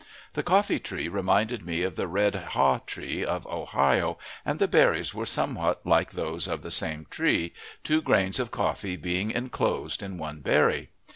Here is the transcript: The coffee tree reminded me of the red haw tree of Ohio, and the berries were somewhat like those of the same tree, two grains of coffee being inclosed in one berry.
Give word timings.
The 0.33 0.41
coffee 0.41 0.79
tree 0.79 1.07
reminded 1.07 1.63
me 1.63 1.83
of 1.83 1.95
the 1.95 2.07
red 2.07 2.33
haw 2.33 2.79
tree 2.79 3.23
of 3.23 3.45
Ohio, 3.45 4.17
and 4.43 4.57
the 4.57 4.67
berries 4.67 5.13
were 5.13 5.27
somewhat 5.27 5.85
like 5.85 6.13
those 6.13 6.47
of 6.47 6.63
the 6.63 6.71
same 6.71 7.05
tree, 7.11 7.53
two 7.83 8.01
grains 8.01 8.39
of 8.39 8.49
coffee 8.49 8.95
being 8.97 9.29
inclosed 9.29 10.01
in 10.01 10.17
one 10.17 10.39
berry. 10.39 10.89